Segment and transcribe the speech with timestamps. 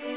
[0.00, 0.10] さあ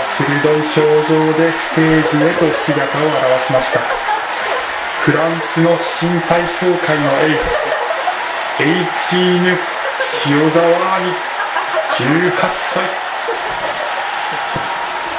[0.00, 0.70] 鋭い表
[1.08, 3.12] 情でステージへと姿を現
[3.44, 3.80] しました。
[5.00, 7.71] フランスの新体操界のエース。
[8.62, 9.58] エイチーヌ
[10.30, 11.06] 塩沢亜美
[12.30, 12.84] 18歳。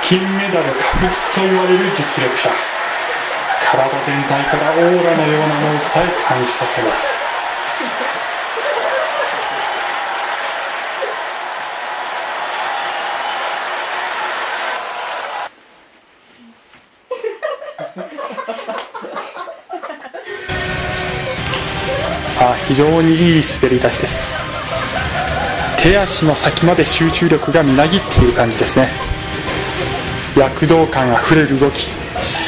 [0.02, 2.50] 金メダル確実と言われる実力者。
[3.70, 7.33] 体全体からオーラのようなものさえ感じさせます。
[22.68, 24.36] 非常にいい滑り出しです。
[25.82, 28.88] 手足の先まで集中力がみなぎっている感じですね。
[30.38, 31.90] 躍動感あふれる動き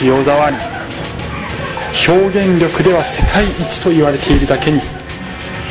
[0.01, 0.57] 塩沢に。
[2.07, 4.81] 表現力では世界一と言われているだけに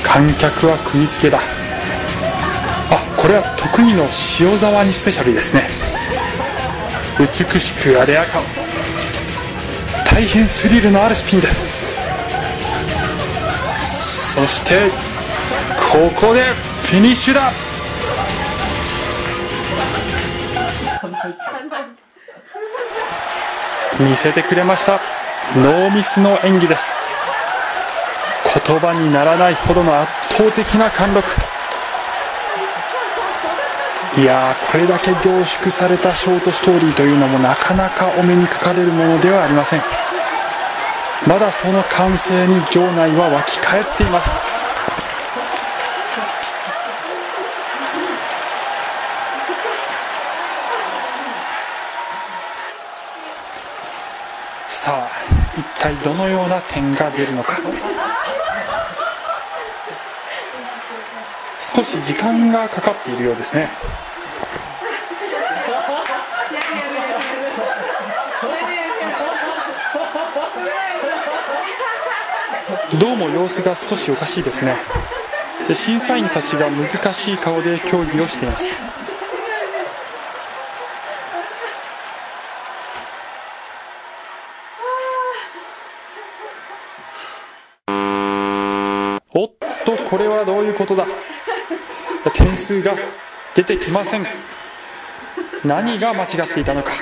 [0.03, 1.39] 観客は食いつけだ。
[2.91, 4.05] あこれは得意の
[4.41, 5.63] 塩沢にスペシャルですね。
[7.19, 8.41] 美しくあでやか
[10.05, 11.84] 大変スリルのあるスピンです。
[14.35, 14.91] そして
[15.93, 17.53] ここでフィニッシュだ。
[24.01, 24.99] 見せてくれました。
[25.57, 26.93] ノーミスの演技です。
[28.67, 31.25] 言葉にならないほどの圧倒的な貫禄。
[34.21, 39.81] いやーこれだけ凝縮されたショートストーリーというのもなかなかお目にかかれるものではありません。
[41.27, 44.31] まだその歓声に場内は沸き返っています。
[54.69, 55.09] さあ
[55.59, 57.59] 一体どのような点が出るのか。
[61.59, 63.69] 少し時間がかかっているようですね。
[73.01, 74.77] どうも様子が少しおかしいですね。
[75.67, 78.71] で審査員たちが難しい顔で協議をしています。
[89.33, 89.51] おっ
[89.85, 91.05] とこれはどういうことだ。
[92.33, 92.95] 点数が
[93.57, 94.27] 出てきません。
[95.65, 96.93] 何が間違っていたのか。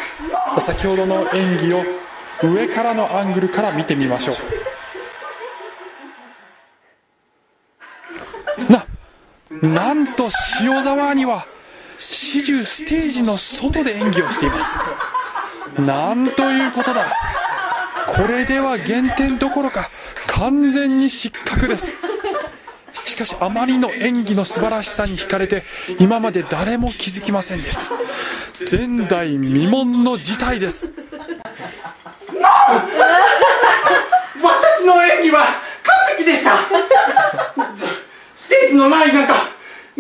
[0.59, 1.83] 先ほどの演技を
[2.43, 4.62] 上からのアングルから見てみましょう。
[9.63, 10.25] なんと
[10.61, 11.47] 塩沢には
[12.01, 14.75] 始終ステージの外で演技をしています。
[15.81, 17.05] なんということだ。
[18.09, 19.89] これでは減点どころか
[20.27, 21.95] 完全に失格です。
[23.05, 25.63] しかしあまりの演技の素晴らしさに惹かれて
[26.01, 27.83] 今まで誰も気づきませんでした。
[28.77, 30.93] 前代未聞の事態です。
[34.43, 35.45] 私の演技は
[35.85, 36.57] 完璧でした。
[38.37, 39.52] ステージの前なんか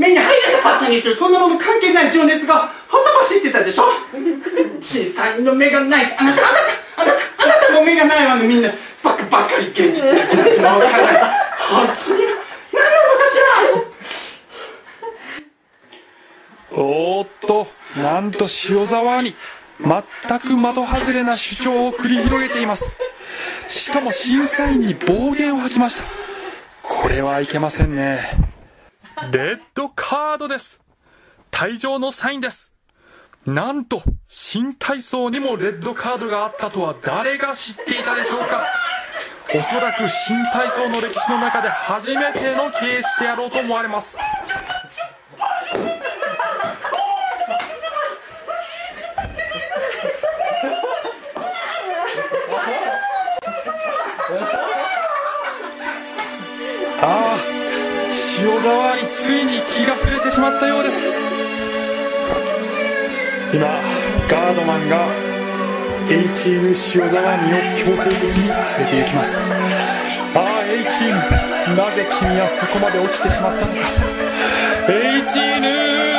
[0.02, 3.84] 目に入らなかったんですよそんなもの関係ない情熱がほとばしってたでしょ？
[4.80, 6.16] 審査員の目がない。
[6.18, 6.64] あなたあなた
[6.96, 8.68] あなたあなたも目がないわねみんな。
[9.04, 10.90] バカばっかり現実的な自慢を考え
[11.70, 12.22] 本当に？
[12.72, 13.38] 何なのかし
[16.72, 19.36] らおっとなんと塩沢に
[19.80, 22.90] 全く的外れな主張を繰り広げています。
[23.69, 26.08] しかも審査員に暴言を吐きました。
[26.82, 28.51] これはいけませんね。
[29.31, 30.81] レッドカードです。
[31.53, 32.72] 退場のサインです。
[33.47, 38.65] なんと新体操にもレッドカードがあったとは誰が知っていたでしょうか。
[39.55, 44.17] おそらく新体操の歴史の中で初めてのケースであろうと思われます。
[60.62, 61.09] ったようです。
[63.53, 63.67] 今
[64.29, 65.09] ガードマンが
[66.09, 69.37] HN 塩沢にを強制的に連れて行きます。
[69.37, 73.81] ああ HN なぜ君はそこまで落ちてしまったのか。
[74.87, 76.12] HN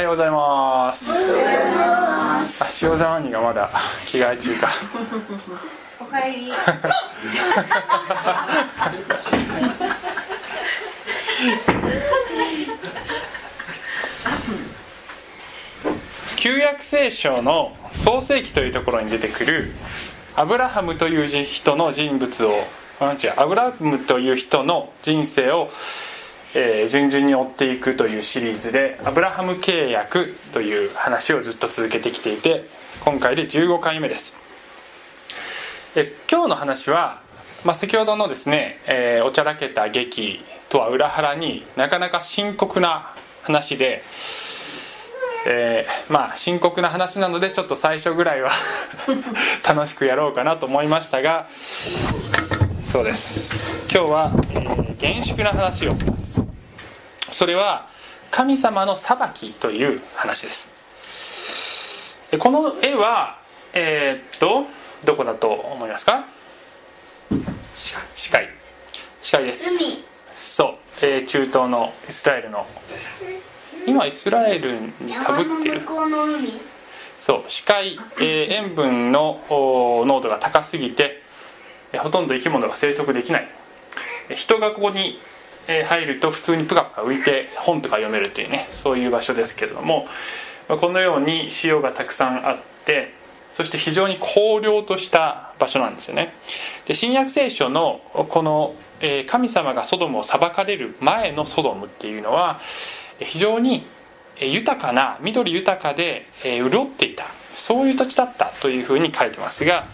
[0.00, 1.12] はようございます。
[1.12, 2.42] あ
[2.80, 3.68] 塩沢兄がまだ
[4.06, 4.68] 着替え中か。
[6.00, 6.50] おかえり。
[16.36, 19.70] 旧約聖書の創世記というところに出てくる
[20.34, 22.54] アブラハムという人の人物を
[23.00, 25.68] アブラハムという人の人生を、
[26.54, 32.64] えー順々に追っていくというシリーズでアブラハム契約という話をずっと続けてきていて
[33.04, 34.36] 今回で15回目です。
[35.96, 37.20] え今日の話は、
[37.64, 44.02] まあ、先ほどのですね、えーおちゃらけた劇とは裏腹になかなか深刻な話で、
[45.46, 48.50] えーまあ深刻な話なのでちょっと最初ぐらいは
[49.66, 51.48] 楽しくやろうかなと思いましたが
[52.84, 53.88] そうです。
[53.92, 56.39] 今日は、えー厳粛な話をします。
[57.30, 57.88] それは
[58.30, 60.70] 神様の裁きという話です。
[62.30, 63.38] でこの絵は
[63.72, 64.66] えーっと
[65.04, 66.26] どこだと思いますか？
[67.76, 68.02] 視界。
[68.16, 68.48] 視界。
[69.22, 69.70] 視界です。
[69.74, 70.04] 海。
[70.36, 72.66] そう、えー中東のイスラエルの。
[73.86, 75.80] 今イスラエルにかぶってる。
[75.80, 76.52] 向こうの海。
[77.18, 77.44] そう。
[77.48, 81.22] 視界、えー塩分のお濃度が高すぎて、
[81.92, 83.48] えーほとんど生き物が生息できない。
[84.28, 85.18] えー人がここに、
[85.70, 90.08] え入ると普通にプカプカ浮いて本とか読めるっていうねそういう場所ですけれども
[90.68, 93.14] まこのように塩がたくさんあって
[93.54, 96.34] そして非常に荒涼とした場所なんですよね。
[96.86, 102.60] で新約聖書のこの、え神様がソドムを裁かれる前のソドムっていうのは
[103.18, 103.86] 非常に
[104.40, 107.26] 豊かな緑豊かで、え潤っていた
[107.56, 109.84] そういう土地だったというふうに書いてますが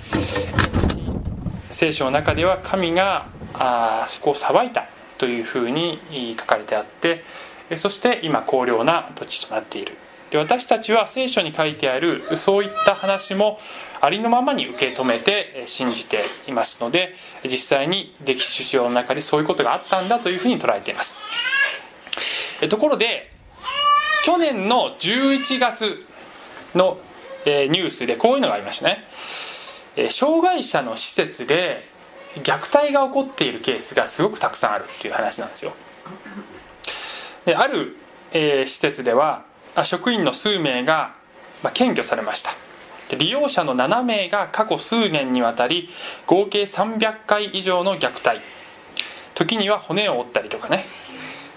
[1.70, 4.95] 聖書の中では神があそこを裁いた。
[5.18, 5.98] というふうに
[6.38, 7.24] 書かれてあって
[7.76, 9.96] そして今荒涼な土地となっている。
[10.30, 13.60] で私たちは聖書に書いてあるそういった話も
[14.00, 16.18] ありのままに受け止めて信じて
[16.48, 17.14] いますので
[17.44, 21.14] 実際に歴史上の中でそういうことがあったんだというふうに捉えています。
[22.68, 23.30] ところで
[24.24, 26.04] 去年の11月
[26.74, 26.98] の、
[27.44, 29.04] ニュースでこういうのがありましたね、
[30.10, 31.84] 障害者の施設で
[32.42, 35.72] 虐待が起こっているケースがすごくたくさんあるっていう話なんですよ。
[37.44, 37.96] である、
[38.32, 39.44] えー施設では
[39.84, 41.14] 職員の数名が、
[41.62, 42.50] まあ、検挙されました。
[43.16, 45.88] 利用者の7名が過去数年にわたり
[46.26, 48.40] 合計300回以上の虐待。
[49.34, 50.84] 時には骨を折ったりとかね。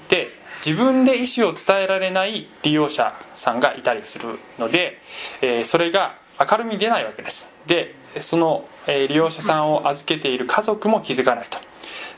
[0.09, 0.27] で
[0.65, 4.99] 自分で意思を伝えられない利用者さんがいたりするので、
[5.41, 7.53] えーそれが明るみに出ないわけです。
[7.65, 11.57] でその、利用者さんを預けている家族も気づかないと。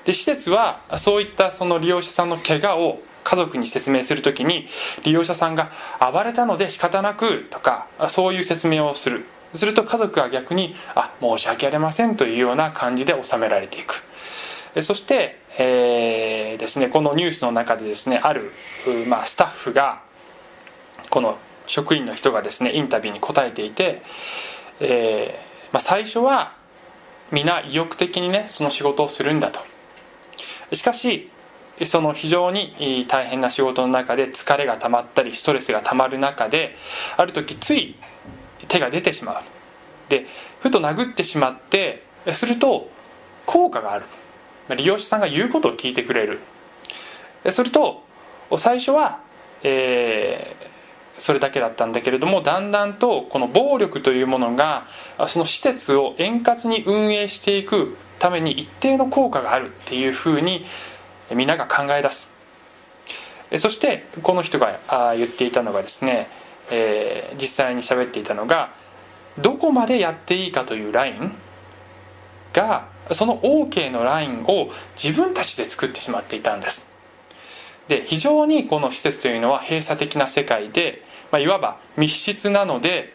[0.05, 4.67] で施設はそういったその利用者さんの怪我を家族に説明するときに
[5.03, 9.25] 利用者さんが暴れたので仕方なくとかそういう説明をする。
[9.53, 14.01] すると家族は逆にあ申し訳ありませんというような感じで収められていく。
[14.81, 18.53] そして、えーですね、このニュースの中でですねある、
[19.07, 20.01] まあ、スタッフが
[21.09, 24.01] この職員の人がですねインタビューに答えていて、
[24.79, 26.55] えーまあ、最初は
[27.31, 29.61] 皆意欲的にねその仕事をするんだと。
[30.75, 31.29] しかし
[31.85, 36.75] その非常に大変な仕事の中で疲れが溜まったりストレスが溜まる中で
[37.17, 37.95] ある時つい
[38.67, 39.43] 手が出てしまう。
[40.09, 40.27] で
[40.59, 42.03] ふと殴ってしまって
[42.33, 42.89] すると
[43.45, 44.05] 効果がある。
[44.75, 46.39] 利用者さんが言うことを聞いてくれる。
[47.51, 48.03] すると
[48.57, 49.21] 最初は、
[49.63, 50.70] えー
[51.21, 54.87] それだけだったんだけれどもだんだんとこの暴力というものが
[55.27, 60.65] その施設を円滑に運営していくために一定の効果があるっていうふうに
[61.31, 62.33] 皆が考え出す。
[63.59, 64.79] そしてこの人が
[65.15, 66.27] 言っていたのがですね、
[66.71, 68.71] えー実際に喋っていたのが
[69.37, 71.33] どこまでやっていいかというライン
[72.53, 74.69] がその OK のラインを
[75.01, 76.91] 自分たちで作ってしまっていたんです。
[77.87, 83.13] で非常にこの施設というのは閉鎖的な世界で、まあ、いわば密室なので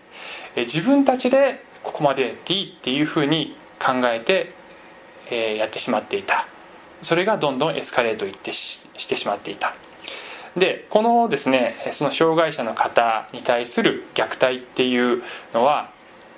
[0.56, 4.52] 自分たちでここまでやっていいっていうふうに考えて、
[5.30, 6.46] えーやってしまっていた。
[7.02, 9.74] それがどんどんエスカレートいってししてしまっていた。
[10.56, 15.90] でこのですねその障害者の方に対する虐待っていうのは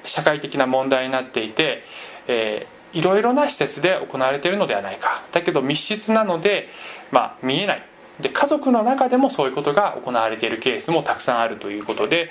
[0.04, 1.84] 社会的な問題になっていて、
[2.26, 5.22] えーいろいろな施設で行われているのではないか。
[5.32, 6.70] だけど密室なので、
[7.10, 7.82] まあ、見えない。
[8.20, 12.30] で家族の中でもそういうことが行われているケースもたくさんあるということで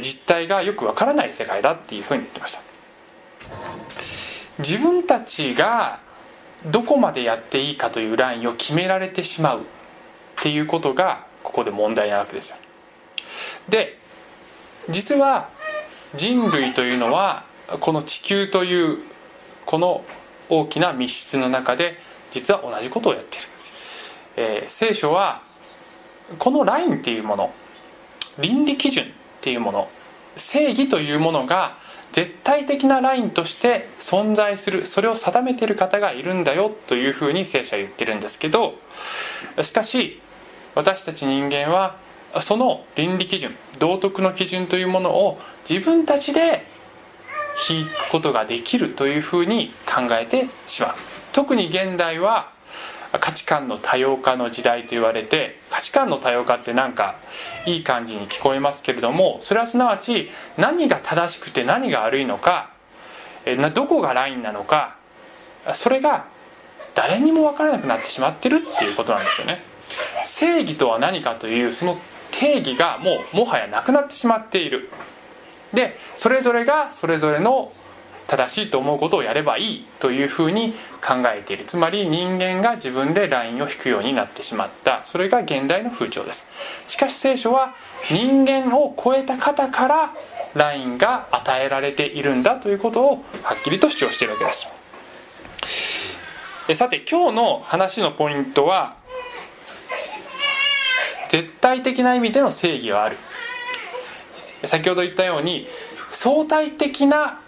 [0.00, 2.60] 実態がよくわからない世界だっていうふうに言ってました。
[4.58, 6.00] 自分たちが
[6.66, 9.62] どこまでやっていいかというラインを決められてしまうっ
[10.36, 12.56] ていうことがここで問題なわけですよ。
[13.68, 13.98] で
[14.88, 15.48] 実は
[16.14, 17.44] 人類というのは
[17.80, 18.98] この地球という
[19.64, 20.04] この
[20.48, 21.98] 大きな密室の中で
[22.30, 23.42] 実は同じことをやってる、
[24.36, 25.42] えー、聖書は
[26.38, 27.52] このラインっていうもの
[28.38, 29.06] 倫理基準っ
[29.40, 29.88] ていうもの
[30.36, 31.78] 正義というものが
[32.12, 38.74] 絶対的なラインとして存在するそれを定めている方がいるんだよというふうに聖書は言ってるんですけど
[39.62, 40.20] しかし
[40.74, 41.96] 私たち人間は
[42.40, 45.38] その倫理基準道徳の基準というものを
[45.68, 46.64] 自分たちで
[47.70, 50.94] 引くことができるというふうに考えてしまう。
[51.32, 52.50] 特に現代は
[53.18, 57.16] 価値観の多様化の時代と言われて価値観の多様化ってなんか
[57.66, 62.70] いい感じに聞こえますけれどもそれはすなわち何が正しくて何が悪いのか
[63.74, 64.96] どこがラインなのか
[65.74, 66.26] それが
[66.94, 69.58] 誰にも分からなくなってしまってるっていうことなんですよね。
[70.24, 71.98] 正義とは何かというその
[72.30, 74.90] 定義がもうもはやなくなってしまっている。
[75.72, 77.72] でそれぞれがそれぞれの
[78.26, 81.64] 正しいと思うことをやればいいというふうに考えている。
[81.64, 85.02] つまり人間が自分でラインを引くようになってしまった。
[85.04, 86.48] それが現代の風潮です。
[86.88, 90.12] しかし聖書は人間を超えた方から
[90.54, 94.68] ラインが与えられているんだということをはっきりと主張しているわけです。
[96.74, 98.96] さて今日の話のポイントは
[101.28, 103.16] 絶対的な意味での正義はある。
[104.64, 105.68] 先ほど言ったように
[106.10, 107.40] 相対的な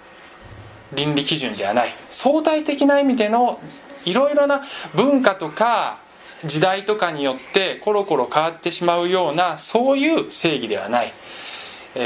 [0.95, 1.95] 倫理基準ではない。
[2.11, 3.61] 相対的な意味での
[4.05, 4.65] いろいろな
[4.95, 5.99] 文化とか
[6.45, 11.13] 時代とかによってコロコロ変わってしまうようなそういう正義ではない。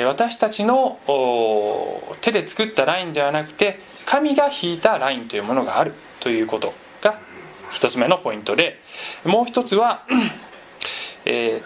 [0.07, 0.99] 私たちの
[2.21, 5.93] 手で作ったラインではなくて神が引いたラインというものがある。
[6.21, 7.19] ということが
[7.73, 8.79] 一つ目のポイントで
[9.25, 10.07] もう一つは、
[11.25, 11.63] えー、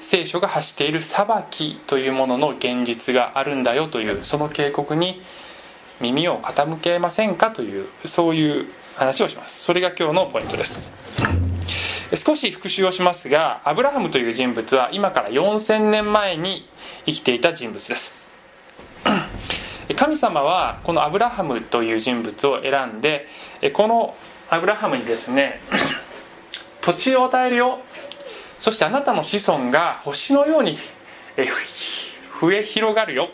[0.00, 5.22] 聖書が発している裁きというものの現実があるんだよというその警告に
[6.00, 8.66] 耳を傾けませんかというそういう
[8.96, 9.62] 話をします。
[9.62, 10.90] それが今日のポイントです。
[12.16, 16.68] 少し復習をしますがアブラハムという人物は今から4000年前に
[17.06, 18.12] 生きていた人物です。
[19.96, 23.26] 神様はこのアブラハムという人物を選んで
[23.74, 24.16] この
[24.48, 25.60] アブラハムにですね
[26.80, 27.80] 土地を与えるよ。
[28.58, 30.76] そしてあなたの子孫が星のように
[32.40, 33.28] 増え広がるよ。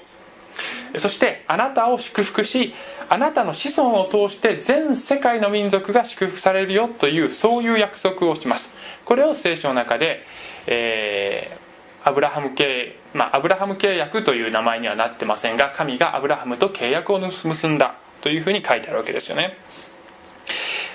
[0.98, 2.74] そしてあなたを祝福し
[3.08, 8.74] あなたの子孫を通して全世界の民族が祝福されるよというそういう約束をします。
[9.04, 10.24] これを聖書の中で、
[10.66, 19.56] えー、アブラハム契まあアブラハム契約という名前にはなってませんが神がアブラハムと契約を結んだというふうに書いてあるわけですよね。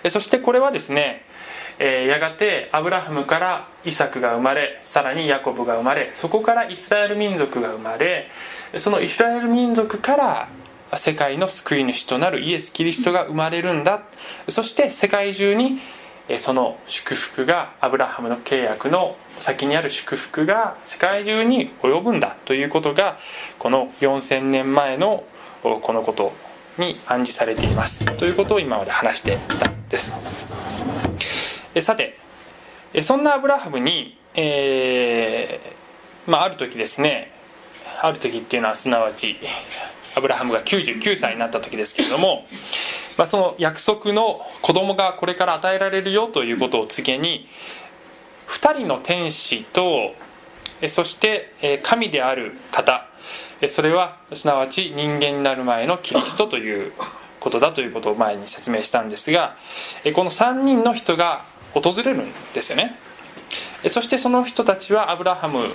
[0.09, 1.25] そしてこれはですね
[1.83, 8.29] え、やがてアブラハムからイサクが生まれさらにヤコブが生まれそこからイスラエル民族が生まれ
[8.77, 10.49] そのイスラエル民族から
[10.97, 14.01] 世界の救い主となるイエス・キリストが生まれるんだ。
[14.49, 15.79] そして世界中に
[16.37, 22.35] その祝福がアブラハムの契約の先にある祝福が世界中に及ぶんだ。
[22.45, 23.17] ということが
[23.59, 25.23] この4000年前の
[25.61, 26.33] このこと
[26.77, 28.05] に暗示されています。
[28.17, 30.13] ということを今まで話してたんです。
[31.81, 32.17] さて
[33.01, 37.31] そんなアブラハムに、えーまあ、ある時ですね
[38.01, 39.37] ある時っていうのはすなわち
[40.15, 42.45] アブラハムが99歳になった時ですけれども、
[43.17, 47.47] まあ、その約束の子供がこれから与えられるよということを告げに
[48.47, 50.13] 2人の天使と
[50.87, 53.07] そして神である方
[53.69, 56.91] それはすなわち人間になる前のキリストという
[57.39, 59.55] ことだということを前に説明したんですが
[60.15, 62.97] この3人の人が訪れるんですよね。
[63.89, 65.67] そしてその人たちはアブラハム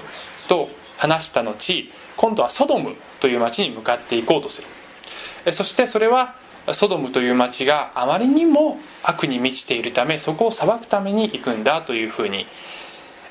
[0.48, 4.62] と話した後今度はソドムという町に向かっていこうとす
[5.44, 5.52] る。
[5.52, 6.34] そしてそれは
[6.72, 12.46] ソドムという町があまりにも悪に満ちているためそこを裁くために行くんだというふうに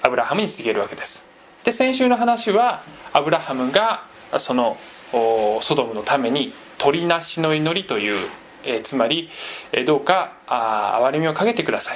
[0.01, 1.25] アブラハムに告げるわけです。
[1.63, 4.05] で先週の話はアブラハムが
[4.38, 4.77] その
[5.62, 8.29] ソドムのために鳥なしの祈りという、
[8.63, 9.29] えつまり、
[9.72, 11.93] えどうかあ憐れみをかけてくださ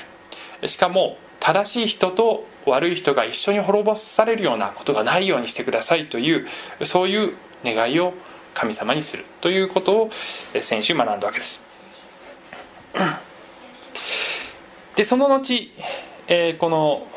[0.61, 0.67] い。
[0.67, 6.47] しかも正しい人と悪い人が一緒に滅ぼされるようなことがないようにしてくださいという
[6.85, 7.33] そういう
[7.63, 8.13] 願いを
[8.53, 9.25] 神様にする。
[9.41, 10.11] ということを
[10.61, 11.63] 先週学んだわけです。
[14.95, 15.71] でその後、
[16.27, 17.07] えー、この、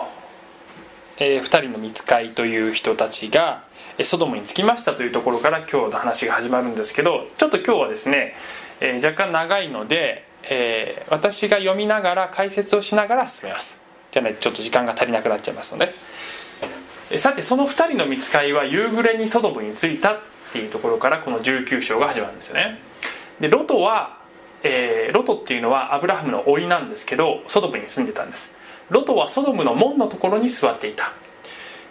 [1.18, 3.64] えー、2人の見つかいという人たちが
[4.04, 8.34] ソドムに着きましたというところから今日の話が始まるんですけどちょっと今日はですね、
[8.80, 13.81] えー、若干長いので、え、私が読みながら解説をしながら進めます。
[14.12, 15.84] じゃないとちょっと時間が足りなくなっちゃいますの
[17.10, 20.20] でさてその2人の見つかりは夕暮れにソドムに着いたっ
[20.52, 22.78] ていうところからこの19章が始まるんですよね。
[23.40, 24.18] でロトは、
[24.62, 28.56] えー、ロトっていうのはアブラハムの甥なんですけどソドムに住んでたんです。
[28.90, 31.12] ロトはソドムの門のところに座っていた。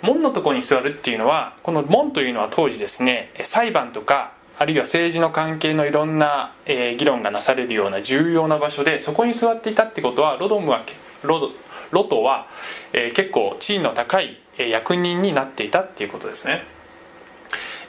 [0.02, 10.84] 門のところに座るっていうのはこの門というのは当時ですね裁判とかあるいは政治の関係のいろんな、えー、議論がなされるような重要な場所でそこに座っていたってことはロドムは
[11.24, 11.52] ロド
[11.92, 12.48] ロトは、
[12.94, 16.64] えー、結構地位の高い役人になっていたっていうことですね。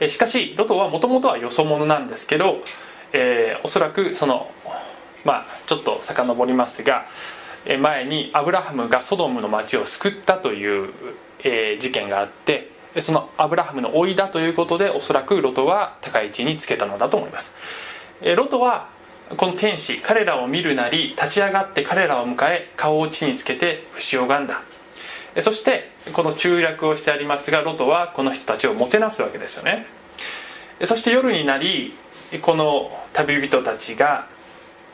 [0.00, 2.62] えしかしロトはもともとはよそ者なんですけど、
[3.12, 4.50] えー、おそらくその
[5.25, 7.06] まあちょっと遡りますが
[7.80, 10.92] 前にアブラハムがソドムの町を救ったという、
[11.44, 17.56] えー、事件があってそのアブラハムの甥いだということでおそらくロトは高い位置につけたのだと思います。
[18.37, 18.88] ロトは
[19.37, 24.62] この天使彼らを見るなり立ち上がって彼らを迎え顔を地につけて不死拝んだ。
[25.41, 29.87] そしてこの中略をしてありますがロトはこの人たちをもてなすわけですよね。
[30.85, 31.95] そして夜になり
[32.43, 34.27] この旅人たちが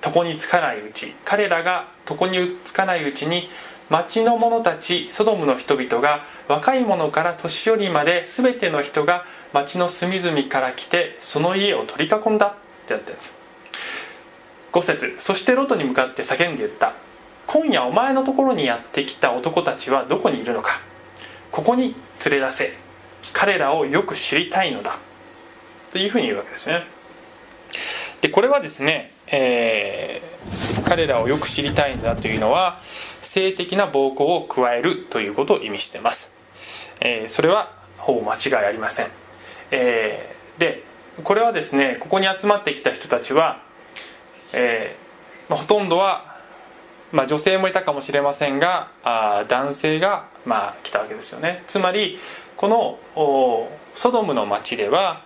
[0.04, 3.48] 床につかないうち彼らが床につかないうちに
[3.88, 13.37] 町の者たちソドムの人々が若い者から年寄りまで全ての人が町の隅々から来てその家を取り囲んだってやってるんです。
[14.72, 16.94] 5節そしてロトに向かって叫んで言った。
[17.46, 20.80] 今夜お前のところにやってきた男たちはどこにいるのか。
[21.50, 21.94] ここに
[22.26, 22.72] 連れ出せ。
[23.32, 24.96] 彼らをよく知りたいのだ。
[25.92, 26.98] というふうに言うわけですね。
[28.20, 32.80] でこれはですね、えー、彼らをよく知りたいんだというのは
[33.22, 36.34] 性的な暴行を加えるということを意味してます、
[37.00, 39.06] えー、それはほぼ間違いありません、
[39.70, 40.84] えー、で
[41.22, 43.60] これはですねここに集まってきた人たちは、
[44.52, 46.28] えーまあ、ほとんどは
[47.12, 51.64] まあ、女性もいたかもしれませんがあ男性が、まあ、来たわけですよね。
[51.66, 52.18] つまり
[52.56, 52.98] この
[53.94, 55.22] ソドムの町では、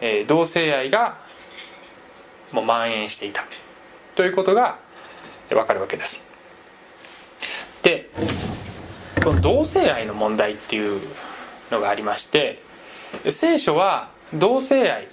[0.00, 1.18] えー、同性愛が
[2.52, 3.44] もう蔓延していた。
[4.14, 4.78] ということが
[5.52, 6.26] わかるわけです。
[7.82, 8.10] で
[9.24, 11.00] この同性愛の問題っていう
[11.70, 12.62] のがありまして
[13.30, 15.08] 聖書は同性愛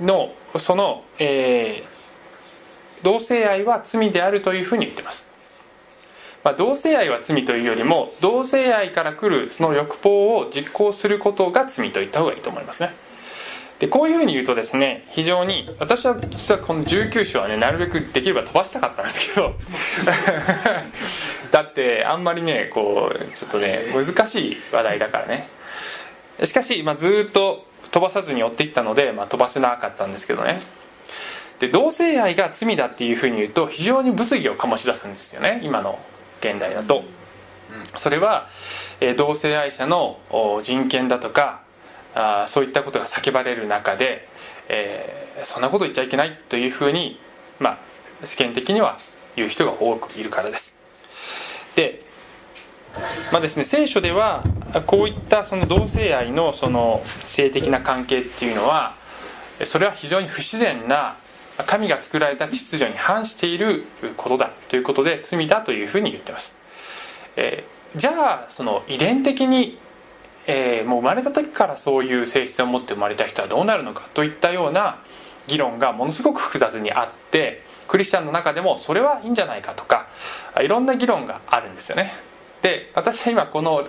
[0.00, 5.26] のその、えー、同性愛は罪であるというふうに言ってます、
[6.42, 12.94] まあ、同性愛は罪というよりも同性愛から来るその欲望を実行することが罪と言った方がいいと思いますね。
[13.78, 19.54] でこういうふうに言うとですね非常に私は実はこの19章はねなるべくできれば飛ばしたかったんですけど。
[21.50, 25.48] だってあんまりねこうちょっとね難しい話題だからね。
[26.42, 30.58] しかし、まあ、ずっと飛ばさずに追っていったので、まあ、飛ばせなかったんですけどね。
[31.60, 35.60] で同性愛が罪だっていうふうに言うと非常に物議を醸し出すんですよね。
[35.62, 36.00] 今の
[36.40, 37.04] 現代だと。
[37.94, 38.48] それは、
[39.00, 40.18] えー、同性愛者の
[40.64, 41.60] 人権だとか
[42.16, 44.28] あそういったことが叫ばれる中で、
[44.68, 47.20] えー、そんなこと言っちゃいけないというふうに、
[47.60, 47.78] ま
[48.22, 48.98] あ、世間的には
[49.36, 50.76] 言う人が多くいるからです。
[51.76, 52.03] で
[53.32, 54.44] まあですね聖書では
[54.86, 58.96] こういったその同性愛のその性的な関係っていうのは
[59.64, 61.16] それは非常に不自然な
[61.66, 63.84] 神が作られた秩序に反している
[64.16, 66.56] ことだということで罪だというふうに言ってます、
[67.36, 69.78] えー、じゃあその遺伝的に、
[70.46, 74.98] えー、もう生まれた時からそういう性質を持って生まれた人はどうなるのかといったような
[75.46, 80.08] 議論がものすごく複雑にあってクリスチャンの中でもそれはいいんじゃないかとか
[80.60, 82.33] いろんな議論があるんですよね。
[82.64, 83.86] で私は今この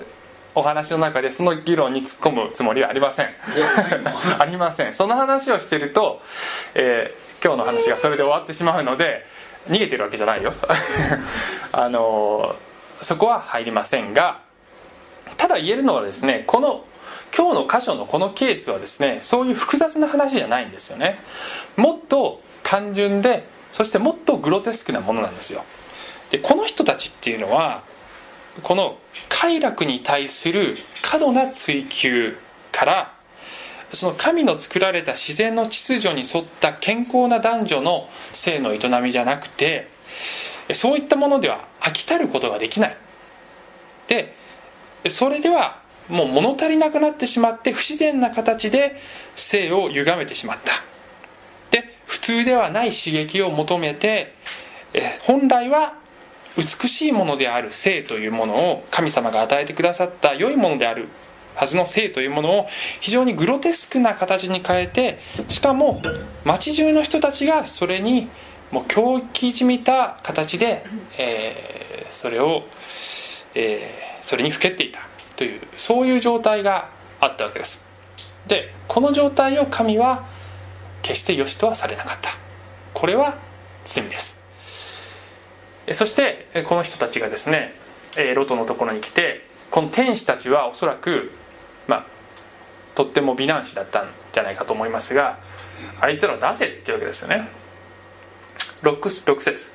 [0.53, 3.29] お話の中でその議論に突っ込むつもりはありません。
[4.37, 4.93] ありません。
[4.93, 6.21] その話をしてると、
[6.73, 9.25] えー、今日の話がそれで終わってしまうので
[9.69, 10.53] 逃げてるわけじゃないよ。
[11.71, 12.53] あの
[13.01, 14.39] そこは入りませんが
[15.37, 16.83] ただ言えるのはですねこの
[17.33, 21.17] 今日の箇所のこのケースはですねそういう複雑な話じゃないんですよね。
[21.77, 25.63] もっと単純でそしてもっとグロテスクなものなんですよ。
[26.29, 27.83] でこの人たちっていうのは
[28.63, 28.97] この
[29.29, 32.37] 快楽に対する過度な追求
[32.71, 33.15] から
[33.91, 39.89] その神の作られた自然の秩序に沿った健康な男女の性の営みじゃなくて
[40.73, 42.97] そういったものでは飽きたることができない。
[44.07, 44.35] で
[45.09, 48.99] それではもう物足りなくなってしまって不自然な形で
[49.35, 50.73] 性を歪めてしまった。
[51.71, 54.33] で普通ではない刺激を求めて
[55.21, 55.95] 本来は
[56.57, 61.07] 美しいものである性というものを神様が与えてくださった良いものである
[61.55, 62.67] はずの性というものを
[62.99, 66.01] 非常にグロテスクな形に変えてしかも
[66.43, 68.29] 町中の人たちがそれに
[68.71, 70.85] もう狂気じみた形で、
[71.17, 72.63] えー、それを、
[73.53, 74.99] えー、それにふけっていた
[75.35, 76.89] というそういう状態が
[77.19, 77.83] あったわけです。
[78.47, 80.25] でこの状態を神は
[81.01, 82.31] 決して良しとはされなかった。
[82.93, 83.37] これは
[83.85, 84.34] 罪です。
[85.93, 87.73] そしてこの人たちがですね
[88.35, 91.31] ロトのところに来てこの天使たちはおそらく
[91.87, 92.05] まあ
[92.95, 95.39] とっても美男子だったんじゃないかと思いますが
[95.99, 97.47] あいつら出せっていうわけですよね。
[98.81, 99.73] 6, 6節。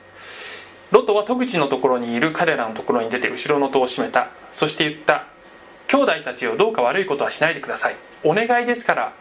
[0.90, 4.30] ロトは戸口のところにいる彼らのところに出て後ろの戸を閉めた。
[4.52, 5.26] そして言った。
[5.86, 7.96] 兄弟たちをどうか悪いことはしないでください。
[8.24, 9.12] お願いですから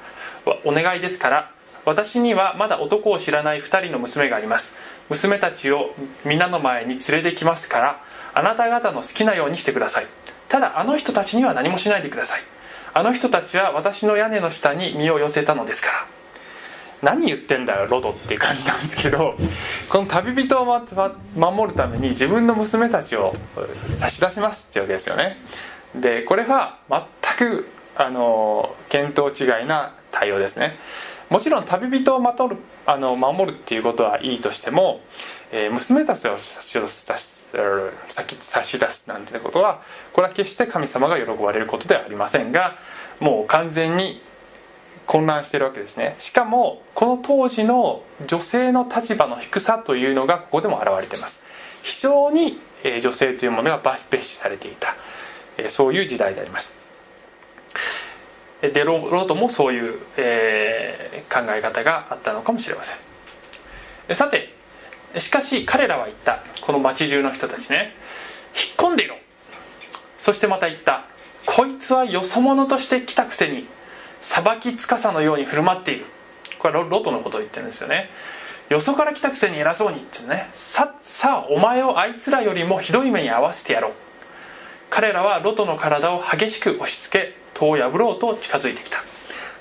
[0.65, 1.51] お願いですから
[1.85, 4.75] 私にはまだ男を知らない2人の娘があります。
[5.09, 10.07] 娘たちを皆の前に連れてきますからあなた方の好きなようにしてください。
[10.47, 12.41] ただあの人たちには何もしないでください。
[12.93, 15.93] あの人たちは私の屋根の下に身を寄せたのですから。
[17.01, 19.33] 何言ってんだよロトっていう感じなんですけど
[19.87, 20.65] この旅人を
[21.35, 23.33] 守るために自分の娘たちを
[23.95, 25.37] 差し出しますっていうわけですよね。
[25.95, 27.01] でこれは全
[27.37, 30.77] くあの見当違いな対応ですね。
[31.29, 35.01] もちろん旅人を守るあの守るっていうことはいいとしても、
[35.51, 37.05] えー、娘たちを差し出す
[38.41, 39.81] 差し出すなんてことは
[40.13, 42.77] これは決して神様が喜ばれることではありませんが
[43.19, 44.21] もう完全に
[45.05, 46.15] 混乱してるわけですね。
[46.19, 51.43] しかもこの当時の女性の立場の低さというのがここでも現れています。
[51.81, 54.95] 非常にえ女性というものが蔑視されていた。
[55.57, 56.77] えそういう時代であります。
[58.61, 62.93] でロートもそういう、えー、考え方があったのかもしれませ
[64.11, 64.15] ん。
[64.15, 64.53] さて
[65.17, 67.93] しかし彼らは言ったこの町中の人たちね。
[68.55, 69.15] 引っ込んでいろ。
[70.17, 71.05] そしてまた言った
[71.45, 73.65] こいつはよそ者として来たくせに
[74.21, 76.05] 裁きつかさのように振る舞っている。
[76.59, 78.09] これはロトのことを言ってるんですよね。
[78.69, 80.49] よそから来たくせに偉そうにってね。
[80.51, 83.91] ささあお前をあいつらよりもひどい目に遭わせてやろう。
[84.89, 88.99] 彼らはロトの体を激しく押し付け戸を破ろうと近づいてきた。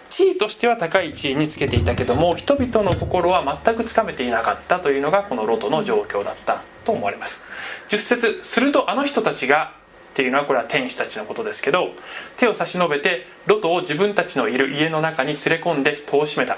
[0.09, 7.43] 地位としては高い地位につけていたけども人々の心は全くつかめていなかったというのがこのロトの状況だったと思われます。
[7.91, 9.73] 10節するとあの人たちが
[10.13, 11.91] っていうのはこれは天使たちのことですけど
[12.39, 16.57] 手を差し伸べてロトを自分たちのいる家の中に連れ込んで戸を閉めた。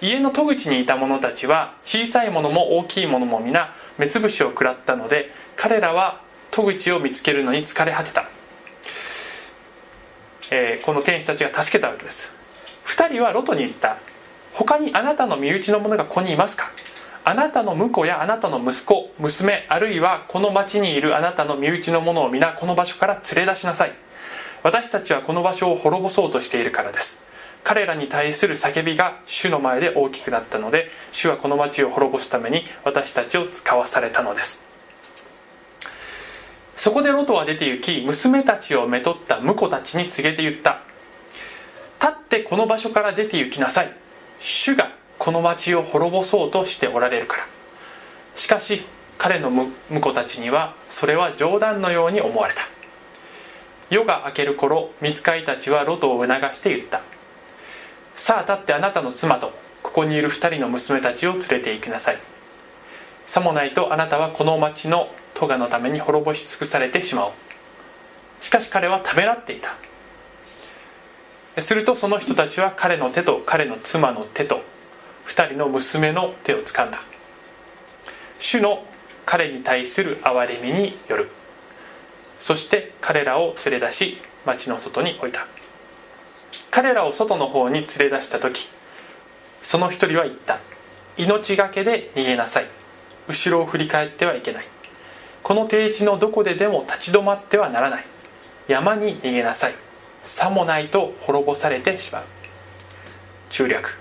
[0.00, 6.20] 家の戸口にいた者たちは小さいものも大きいものも皆目つぶしを食らったので彼らは
[6.50, 8.28] 戸口を見つけるのに疲れ果てた、
[10.50, 12.34] えー、この天使たちが助けたわけです。
[12.86, 13.98] 2人はロトに言った。
[14.54, 16.70] 他にあなたの身内の者がここにいますか？
[17.24, 23.92] あなたの婿やあなたの息子娘あるいはこの町にいるあなたの身内の者を皆この場所から連れ出しなさい。
[24.62, 27.22] 私たちはこの場所を滅ぼそうとしているからです。
[27.64, 34.67] 彼らに対する叫びが主の前で大きくなったので主はこの町を滅ぼすために私たちを使わされたのです。
[36.78, 40.80] そこでロトは出て行き娘たちをめとった婿たちに告げて言った。
[42.00, 43.92] 立ってこの場所から出て行きなさい。
[44.38, 47.46] 主がこの町を滅ぼそうとしておられるから。
[48.36, 48.84] しかし
[49.18, 52.62] 彼の婿たちにはそれは冗談のように思われた。
[53.90, 57.02] 夜が明ける頃見つかいたちはロトを促して言った。
[58.14, 62.18] さあ立ってあなたの妻とここにいる2人の娘たちを連れて行きなさい。
[63.26, 65.08] さもないとあなたはこの町の
[65.38, 67.32] 咎のために滅ぼし尽くされてしまおう。
[68.40, 69.76] しかし彼はためらっていた。
[71.62, 74.62] するとその人たちは彼の手と彼の妻の手と
[75.26, 77.00] 2人の娘の手を掴んだ。
[78.40, 78.84] 主の
[79.26, 81.30] 彼に対する憐れみによる。
[82.40, 85.46] そして彼らを連れ出し町の外に置いた。
[86.70, 88.68] 彼らを外の方に連れ出した時
[89.62, 90.58] その一人は言った。
[91.16, 92.66] 命がけで逃げなさい。
[93.28, 94.66] 後ろを振り返ってはいけない。
[95.48, 98.04] この低地のどこででも立ち止まってはならない。
[98.68, 99.72] 山に逃げなさい。
[100.22, 102.24] さもないと滅ぼされてしまう。
[103.48, 103.98] 中略。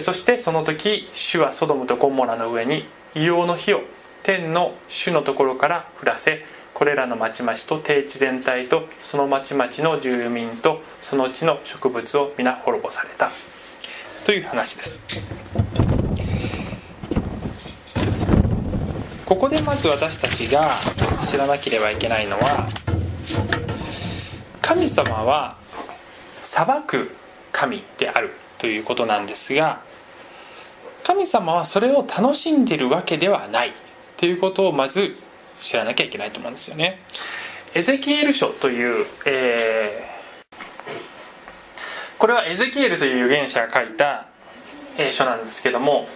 [0.00, 3.82] そしてその時主はソドムとゴモラの上に硫黄の火を
[4.24, 13.30] 天の主のところから降らせこれらの町々と低地全体とその町々の住民とその地の植物を皆滅ぼされた。
[14.26, 15.91] という話です。
[19.32, 20.72] ここでまず私たちが
[21.26, 22.68] 知らなければいけないのは
[24.60, 25.56] 神様は
[26.42, 27.10] 裁く
[27.50, 29.80] 神であるということなんですが
[31.02, 33.72] 神様はそれを楽しんでるわけではない
[34.18, 35.16] ということをまず
[35.62, 37.00] 知らなきゃいけないと思うんですよね。
[37.74, 40.56] エゼキエル書という、えー、
[42.18, 44.26] これはエゼキエルという預言者が書いた、
[44.98, 46.06] え、書なんですけども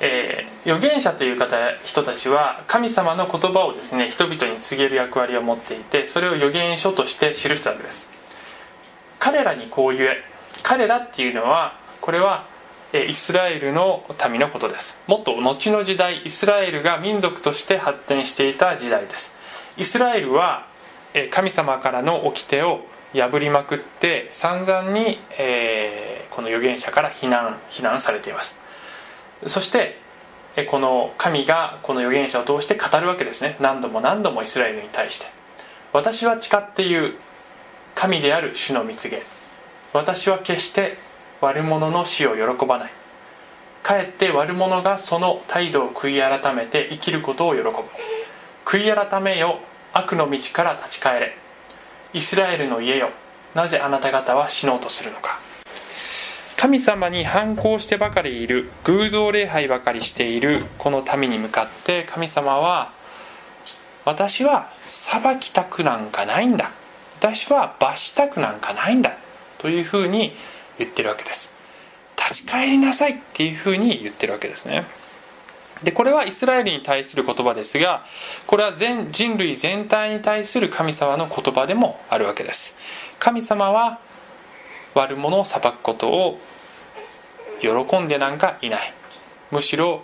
[0.00, 8.12] えー、預言者という方人たちは神様の言葉をですね人々に告げる役割を持っていてそれを預言書として記したわけです。
[9.18, 10.22] 彼らにこう言え。
[10.62, 12.46] 彼らっていうのはこれは
[12.92, 15.00] イスラエルの民のことです。
[15.06, 19.36] もっと後の時代イスラエルが民族として発展していた時代です。
[19.76, 20.66] イスラエルは
[21.30, 22.80] 神様からの掟を
[23.14, 28.65] 破りまくって散々に、えー、この預言者から非難非難されています。
[29.46, 29.98] そして
[30.70, 33.56] この神がこの預言者を通して語るわけですね。
[33.60, 35.26] 何度も何度もイスラエルに対して。
[35.92, 37.14] 私は誓って言う
[37.94, 39.22] 神である主の蜜げ。
[39.92, 40.96] 私は決して
[41.40, 42.90] 悪者の死を喜ばない。
[43.82, 47.70] かえって悪者がその態度を悔い改めて生きることを喜ぶ。
[48.64, 49.60] 悔い改めよ
[49.92, 51.38] 悪の道から立ち返れ。
[52.12, 53.10] イスラエルの家よ。
[53.54, 55.38] なぜあなた方は死のうとするのか。
[56.56, 62.92] 神様に反抗してばかりいる偶像礼拝ばかりしているこの民に向かって神様は
[64.06, 66.70] 私は裁きたくなんかないんだ。
[67.18, 69.16] 私は罰したくなんかないんだ。
[69.58, 70.32] というふうに
[70.78, 71.54] 言ってるわけです。
[72.16, 74.86] 立ち返りなさいっていうふうに言ってるわけですね。
[75.82, 78.06] でこれはイスラエルに対する言葉ですが
[78.46, 82.78] これは全人類全体に対する神様の言葉でもあるわけです。
[83.18, 83.98] 神様は
[85.00, 86.38] 悪者を裁くことを
[87.60, 88.92] 喜んでなんかいない。
[89.50, 90.02] むしろ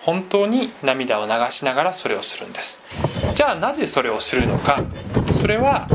[0.00, 2.80] 本当に涙を流しながらそれをするんです。
[3.34, 4.78] じゃあなぜそれをするのか。
[5.40, 5.86] それは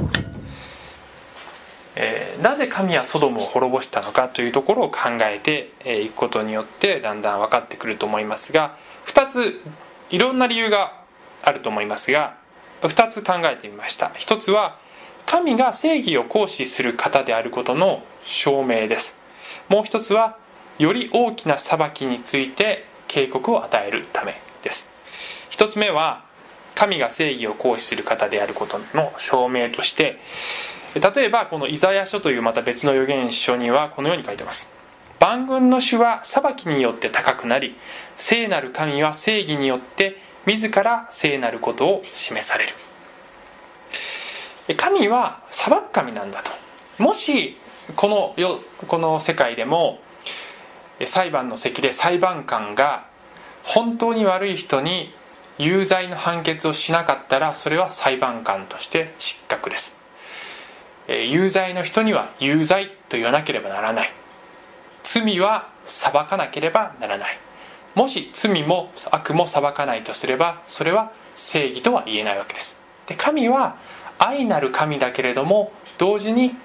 [1.96, 9.62] えー、なぜ神はソドムを滅ぼしたのかというところを考えていくことによってだんだん分かってくると思いますが2つ
[10.10, 11.00] いろんな理由が
[11.44, 12.36] あると思いますが
[12.82, 14.08] 2つ考えてみました。
[14.08, 14.78] 1つは
[15.26, 19.20] 神が正義を行使する方であることの証明です。
[19.70, 20.38] もう1つは
[20.80, 24.90] より大きな裁きについて警告を与えるためです。
[25.52, 26.26] 1つ目は
[26.76, 30.18] 神が正義を行使する方であることの証明として
[30.96, 34.74] 例えばこのイザヤ書というまた別の預言書にはこのように書いてます。
[35.20, 37.76] 万軍の主は裁きによって高くなり
[38.18, 42.74] 聖なる神は正義によって自ら聖なることを示される。
[44.78, 46.52] 神は裁く神なんだと。
[47.04, 47.58] もし
[47.96, 50.00] このよこの世界でも
[51.06, 53.06] 裁判の席で裁判官が
[53.64, 55.14] 本当に悪い人に
[55.58, 59.98] 有罪の判決をしなかったらそれは裁判官として失格です。
[61.08, 64.12] 有罪の人には有罪と言わなければならない。
[65.04, 67.38] 罪は裁かなければならない。
[67.96, 72.82] もし罪も悪も裁かないとすればそれは正義とは言えないわけです。
[73.06, 73.76] で神は
[74.18, 76.56] 愛なる神だけれども同時に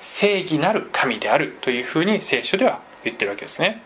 [0.00, 3.82] 正義なる神であるというふうに聖書では言ってるわけですね。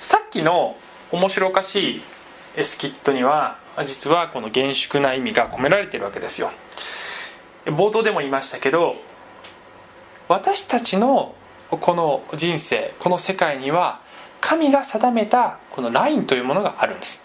[0.00, 0.76] さっきの
[1.12, 2.02] 面白おかしい
[2.56, 6.50] エスキットには実はこの厳粛な意味が込められてるわけですよ。
[7.66, 8.94] 冒頭でも言いましたけど
[10.28, 11.34] 私たちの
[11.70, 14.00] この人生この世界には
[14.40, 17.24] 神が定めたこのラインというものがあるんです。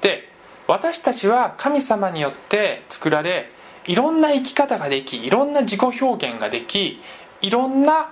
[0.00, 0.28] で
[0.66, 3.50] 私たちは神様によって作られ
[3.86, 7.00] いろんな生き方ができいろんな自己表現ができ
[7.40, 8.10] いろんな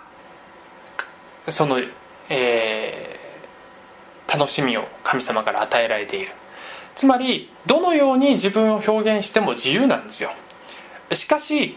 [1.48, 1.80] その、
[2.28, 6.32] えー、楽しみを神様から与えられている。
[6.94, 10.30] つまりどのように自分を表現しても自由なんですよ。
[11.12, 11.76] しかし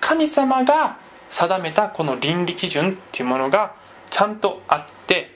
[0.00, 0.98] 神様が
[1.30, 3.74] 定めたこの倫理基準っていうものが
[4.10, 5.34] ちゃんとあって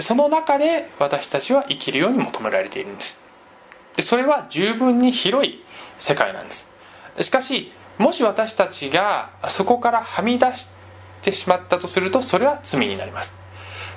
[0.00, 3.27] その中で私たちは生きるように求められているんです。
[3.98, 5.60] でそれは十分に広い
[5.98, 6.70] 世界なんです。
[7.20, 10.68] しかしもし私たちがそこからはみ出し
[11.20, 13.36] てしまったとするとそれは罪になります。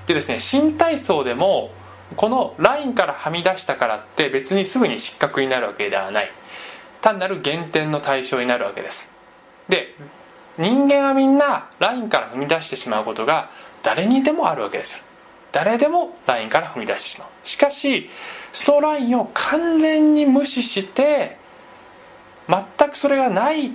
[0.08, 1.70] でですね新体操でも
[2.16, 6.32] このラインからはみ出したからって別にすぐに失格になるわけではない。
[7.02, 9.12] 単なる減点の対象になるわけです。
[9.70, 9.94] で
[10.58, 13.52] 人間はみんなラインから踏み出してしまうことが
[13.84, 15.04] 誰にでもあるわけですよ。
[15.52, 17.28] 誰でもラインから踏み出してしまう。
[17.48, 18.10] しかし
[18.54, 21.38] そのラインを完全に無視して
[22.48, 23.72] 全くそれがない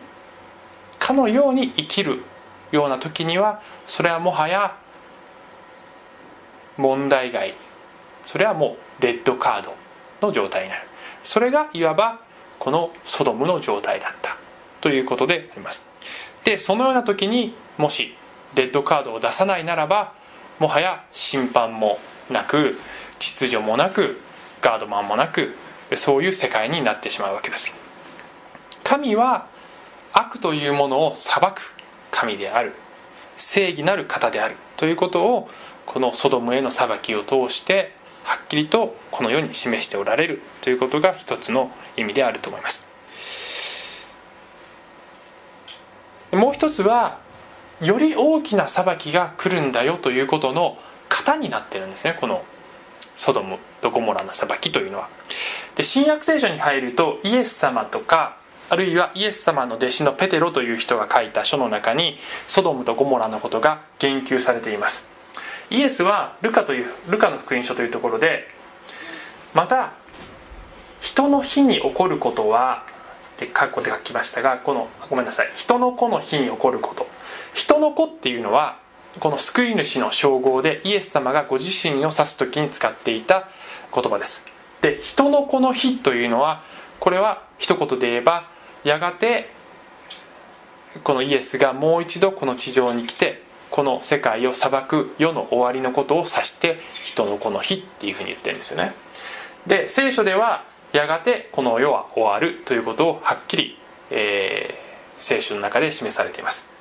[0.99, 2.23] かのように生きる
[2.73, 4.77] ような時にはそれはもはや
[6.77, 7.55] 問題外
[8.25, 9.75] それはもうレッドカード
[10.21, 10.83] の状態になる
[11.25, 12.21] それがいわば
[12.59, 14.37] このソドムの状態だった
[14.81, 15.87] ということであります
[16.45, 18.15] でそのような時にもし
[18.55, 20.13] レッドカードを出さないならば
[20.59, 21.99] もはや審判も
[22.31, 22.79] なく
[23.19, 24.21] 秩序もなく
[24.61, 25.55] ガードマンもなく
[25.97, 27.75] そういう世界になってしまうわけです。
[28.85, 29.47] 神は
[30.13, 31.73] 悪というものを裁く
[32.11, 32.73] 神である。
[33.37, 34.57] 正義なる方である。
[34.77, 35.49] ということを
[35.85, 37.93] このソドムへの裁きを通して
[38.25, 40.43] はっきりとこの世に示しておられる。
[40.63, 42.87] ということが一つの意味であると思います。
[46.33, 47.19] もう一つは
[47.81, 52.45] より大きな裁きが来るんだよということの型になってるんですねこの
[53.17, 55.09] ソドムとゴモラの裁きというのは。
[55.75, 58.37] で新約聖書に入るとイエス様とか
[58.69, 65.07] あるいはイエス様の弟子のペテロという人が書いた書の中にソドムとゴモラのことが言及されています。
[65.71, 68.49] イエスはルカというルカの福音書というところで
[69.55, 69.93] また
[71.01, 72.85] 人の日に起こることは
[73.35, 75.53] って括弧で書きましたがこのごめんなさい。
[75.55, 77.07] 人の子の日に起こること。
[77.55, 78.79] 人の子っていうのは
[79.21, 83.49] この救い主の称号でイエス様がご自身を指す時に使っていた
[83.95, 84.47] 言葉です。
[84.83, 86.63] で人の子の日というのは
[87.01, 88.49] これは一言で言えば
[88.85, 89.51] やがて
[91.03, 98.93] このイエスがもう一度この地上に来てこの世界を裁く世の終わりのことを指して人の子の日っていうふうに言ってるんですよね。
[99.67, 103.79] で聖書ではやがてこの世は終わるということをはっきり、
[104.11, 106.76] えー、聖書の中で示されています。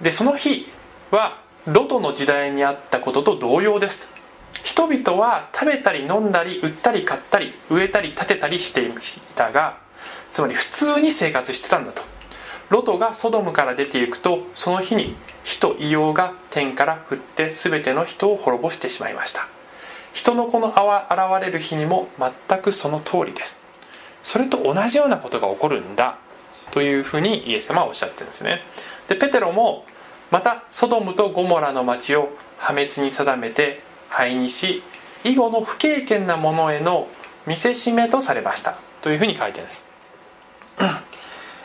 [0.00, 0.70] でその日
[1.10, 4.08] はロトの時代にあったことと同様です。
[4.64, 8.92] 人々は食べたり飲んだり売ったり買ったり植えたり建てたりしてい
[9.34, 9.78] たが
[10.32, 12.02] つまり普通に生活してたんだと。
[12.70, 19.48] ロトがソドムから出ていくとその日に火と硫黄が天から降って全ての人を滅ぼしてしまいました。
[20.12, 20.78] 人の子の現
[21.40, 23.60] れる日にも全くその通りです。
[24.22, 26.18] それと同じようなことが起こるんだ
[26.70, 28.62] というふうにイエス様はおっしゃってるんですね。
[29.08, 29.84] でペテロも
[30.30, 34.82] またソドムとゴモラの町を破滅に定めて灰にし
[35.24, 37.08] 以後の不経験なものへの
[37.46, 38.76] 見せしめとされました。
[39.00, 39.88] というふうに書いてるんです。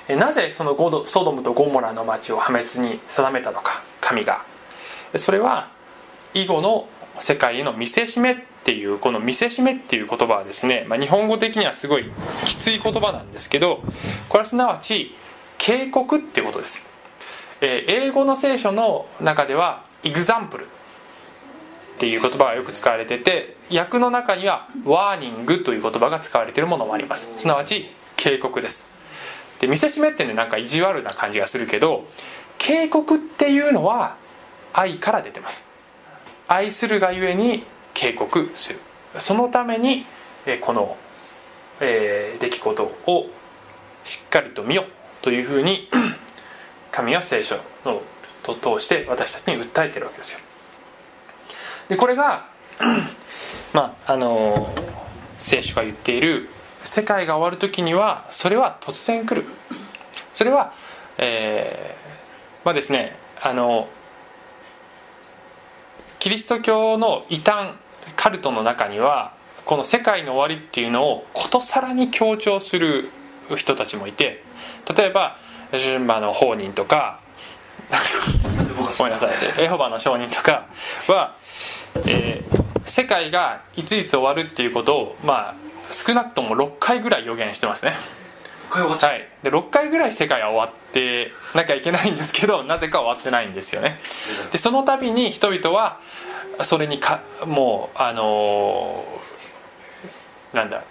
[0.09, 0.75] なぜその
[1.05, 4.43] ソドムとゴモラの町を破滅に定めたのか神が。
[5.17, 5.69] それは
[6.33, 6.87] 以後の
[7.19, 12.05] 世界への見せしめっていうこの見せしめっていう言葉はですね、まあ、日本語的にはすごい
[12.45, 13.81] きつい言葉なんですけど
[14.29, 15.13] これはすなわち
[15.57, 16.87] 警告っていうことです、
[17.65, 20.67] え、英語の聖書の中では「エグザンプル」っ
[21.97, 27.29] ていう言葉がよく使われてて訳の中には「ワーニング」という言葉が使われているものもあります。
[27.37, 28.91] すなわち警告です。
[29.61, 32.05] で見せしめってねなんか意地悪な感じがするけど
[32.57, 34.17] 警告っていうのは
[34.73, 35.65] 愛から出てます。
[36.49, 38.79] 愛するがゆえに警告する。
[39.19, 40.05] そのために
[40.59, 40.97] この、
[41.79, 43.29] えー、出来事を
[44.03, 44.83] しっかりと見よ
[45.21, 45.87] というふうに
[46.93, 48.03] 神は聖書の
[48.43, 50.39] と通して私たちに訴えてるわけですよ。
[51.89, 52.45] でこれが
[53.73, 54.73] まああの
[55.39, 56.49] 聖書が言っている
[56.83, 59.47] 世界が終わる時にはそれは突然来る。
[60.31, 60.73] それは
[61.17, 63.87] えー、まあですねあの
[66.19, 67.73] キリスト教の異端
[68.15, 69.33] カルトの中には
[69.65, 73.09] この世界の終わりっていうのをことさらに強調する
[73.55, 74.43] 人たちもいて
[74.95, 75.37] 例えば
[75.79, 77.19] 順番の放任とか
[78.97, 79.31] ごめんなさい。
[79.59, 80.67] エホバの証人とか
[81.07, 81.35] は、
[81.95, 85.55] えー、世界がいついつ終わるっていうことをまあ
[85.91, 87.93] 少なくとも6回ぐらい予言してますね。
[88.69, 93.99] はい、で6回ぐらい世界は終わってなきゃいけないんですけどなぜか終わってないんですよね。
[94.51, 95.99] でその度に人々は
[96.63, 100.83] それにかもうあのー、なんだ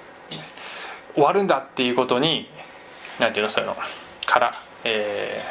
[1.15, 2.49] 終わるんだっていうことに
[3.19, 3.77] なんていうのそういうの
[4.27, 4.53] から
[4.85, 5.43] え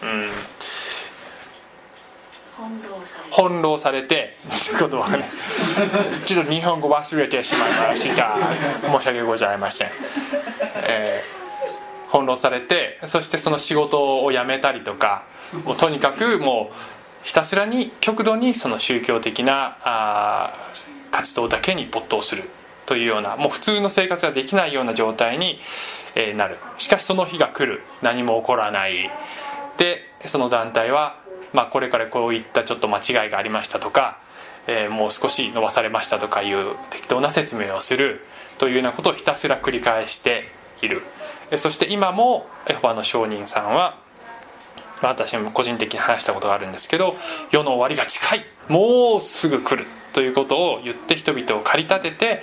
[0.00, 0.30] ー、うん。
[3.30, 4.36] 翻弄されて
[4.78, 5.24] 言葉ね
[6.26, 8.36] ちょっと日本語忘れてしまいました。
[8.82, 9.88] 申し訳ございません、
[10.86, 15.22] えー、翻弄されてそしてその仕事を辞めたりとか
[15.64, 16.74] もうとにかくもう
[17.22, 20.52] ひたすらに極度にその宗教的なあ
[21.10, 22.44] 活動だけに没頭する
[22.86, 25.60] というようなもう普通の生活ができないような状態に、えー、
[26.36, 26.58] なる。
[26.78, 27.82] しかしその日が来る。
[28.02, 29.10] 何も起こらない。
[29.76, 31.20] でその団体は
[31.52, 34.20] まあ、これからこういったちょっと間違いがありましたとか、
[34.66, 38.20] えー、もう少し伸ばされましたとかいう適当な説明をする。
[38.58, 40.44] というようなことをひたすら繰り返して
[40.82, 41.02] いる。
[41.56, 43.98] そして今もエホバの証人さんは、
[45.00, 47.16] まあ、私も個人的に話したことがあるんですけど
[47.50, 48.44] 世の終わりが近い。
[48.68, 49.86] もうすぐ来る。
[50.12, 52.42] ということを言って人々を駆り立てて、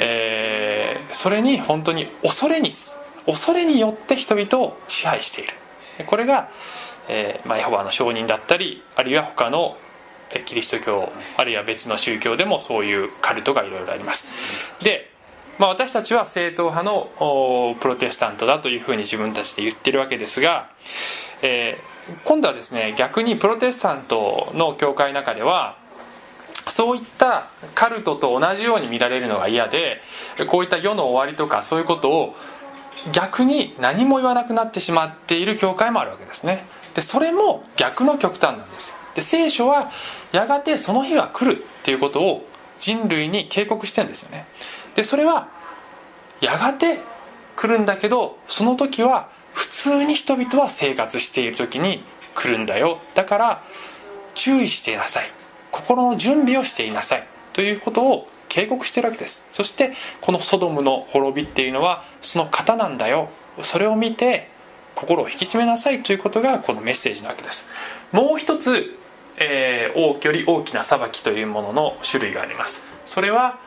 [0.00, 0.33] えー、
[1.14, 2.72] それに本当に恐れに
[3.26, 5.54] 恐れによって人々を支配している。
[6.06, 6.50] これが
[7.08, 9.76] えーまあ、エホバの証人だったりあるいは他の
[10.46, 14.32] キリスト教あるいは別の宗教でもそういうカルトがいろいろあります。
[14.82, 15.10] で、
[15.58, 20.70] まあ、私たちは正統派のプロテスタントだというふうに自分たちで言ってるわけですが、
[21.42, 25.76] えー、今度はですね逆にプロテスタントの教会の中では
[26.68, 30.00] そういったカルトと同じように見られるのが嫌で
[30.48, 32.34] こういった世の終わりとかそういうことを
[33.12, 36.66] 逆に何も言わなくなってしまっている教会もあるわけですね。
[36.94, 38.96] でそれも逆の極端なんです。
[39.14, 39.90] で聖書は
[40.32, 42.46] やがてその日は来るっていうことを
[42.78, 44.46] 人類に警告してんですよね。
[44.94, 45.48] でそれは
[46.40, 47.00] やがて
[47.56, 52.02] 来るんだけどその時は普通に人々は生活している時に
[52.34, 53.00] 来るんだよ。
[53.14, 53.64] だから
[54.34, 55.30] 注意していなさい。
[55.74, 59.48] 心の準備をしていなさいということを警告してるわけです。
[59.50, 63.28] そしてこのソドムの滅びっていうのはその型なんだよ。
[63.62, 64.48] それを見て
[64.94, 67.68] 心を引き締めなさいということがこのメッセージなわけです。
[68.12, 68.96] もう一つ、
[69.38, 72.86] えー、より大きな裁きというものの種類があります。
[73.04, 73.58] それは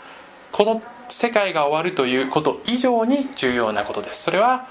[0.53, 4.23] この世界が終わるということ以上に重要なことです。
[4.23, 4.65] それは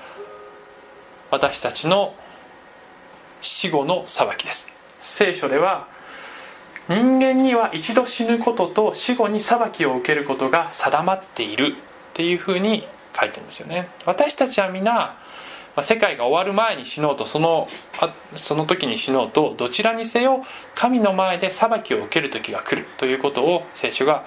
[1.30, 2.14] 私たちの
[3.42, 4.72] 死後の裁きです。
[5.02, 5.94] 聖書では
[6.88, 12.86] 人間には一度死ぬことと死後に裁きを受けることが定まっているっていうふうに
[13.18, 13.88] 書いてるんですよね。
[14.04, 15.16] 私たちは皆
[15.82, 17.68] 世界が終わる前に死のうとその
[18.00, 20.42] あその時に死のうとどちらにせよ
[20.74, 24.24] 神の前で裁きを受ける時が来るということを聖書が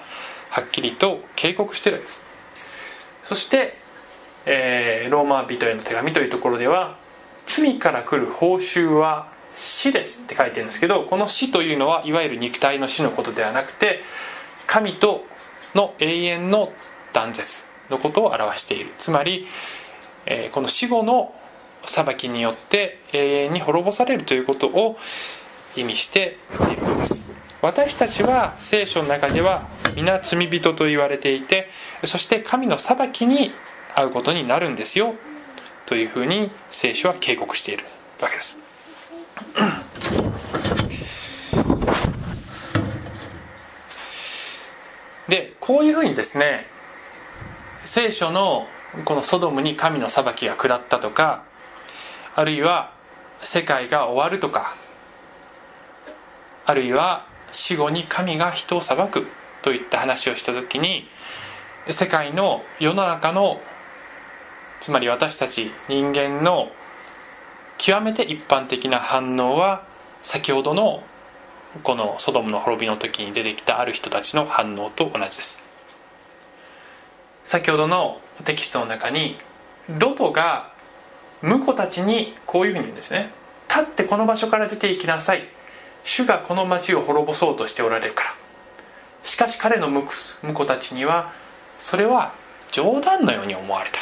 [0.50, 2.22] はっきりと警告してるんです。
[3.24, 3.76] そして、
[4.44, 6.96] えー、ローマ人への手紙というところでは
[7.46, 14.00] 罪から来る報酬は死ですって書いてるんですけどこの死というのはいわゆる肉体の死のことではなくて
[14.66, 15.24] 神と
[15.74, 16.72] の永遠の
[17.12, 18.92] 断絶のことを表している。
[18.98, 19.46] つまり、
[20.26, 21.34] えー、この死後の
[21.84, 24.96] 裁きによって永遠に滅ぼされるということを
[25.76, 26.36] 意味して
[26.72, 27.28] いるのです。
[27.62, 31.68] 私たちは聖書の中では皆罪人と言われていて
[32.04, 33.52] そして神の裁きに
[33.94, 35.14] 遭うことになるんですよ
[35.84, 37.84] というふうに聖書は警告している
[38.20, 38.58] わけです。
[45.28, 46.66] でこういうふうにですね
[47.84, 48.66] 聖書の
[49.04, 51.44] このソドムに神の裁きが下ったとか
[52.34, 52.92] あるいは
[53.40, 54.74] 世界が終わるとか
[56.66, 59.26] あるいは死後に神が人を裁く
[59.62, 61.06] といった話をした時に
[61.88, 63.60] 世界の世の中の
[64.80, 66.70] つまり私たち人間の
[67.80, 69.82] 極めて一般的な反応は
[70.22, 71.02] 先ほどの
[71.82, 75.62] このソドムの滅びの時に出てきたある人たちの反応と同じです。
[77.46, 79.38] 先ほどのテキストの中に
[79.98, 80.72] ロトが
[81.40, 83.30] 婿たちにこういうふうに言うんですね。
[83.70, 85.48] 立ってこの場所から出て行きなさい。
[86.04, 88.34] 主がこの町を滅ぼそうとしておられるから。
[89.22, 91.32] しかし彼の婿たちには
[91.78, 92.34] それは
[92.72, 93.98] 冗談のように思われた。